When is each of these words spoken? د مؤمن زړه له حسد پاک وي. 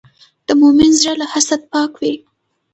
د 0.47 0.49
مؤمن 0.59 0.91
زړه 0.99 1.13
له 1.21 1.25
حسد 1.33 1.61
پاک 1.71 1.91
وي. 2.01 2.13